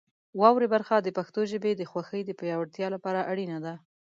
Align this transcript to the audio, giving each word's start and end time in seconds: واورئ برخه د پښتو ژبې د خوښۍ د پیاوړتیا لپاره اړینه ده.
واورئ 0.39 0.67
برخه 0.73 0.95
د 1.01 1.07
پښتو 1.17 1.41
ژبې 1.51 1.71
د 1.75 1.81
خوښۍ 1.91 2.21
د 2.25 2.31
پیاوړتیا 2.39 2.87
لپاره 2.95 3.27
اړینه 3.31 3.57
ده. 3.65 3.73